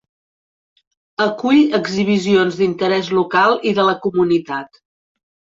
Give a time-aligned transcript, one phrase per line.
[1.25, 4.85] Acull exhibicions d'interès local i de la comunitat.